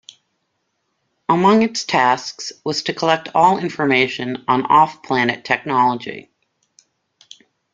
[1.29, 6.31] Among its tasks was to collect all information on off-planet technology.